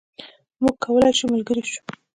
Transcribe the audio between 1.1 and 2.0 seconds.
شو ملګري شو.